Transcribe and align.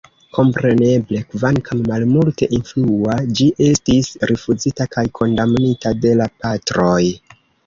Kompreneble, 0.35 1.19
kvankam 1.33 1.83
malmulte 1.91 2.49
influa, 2.59 3.19
ĝi 3.41 3.47
estis 3.67 4.09
rifuzita 4.33 4.89
kaj 4.97 5.05
kondamnita 5.21 5.95
de 6.07 6.17
la 6.25 6.31
Patroj. 6.41 6.99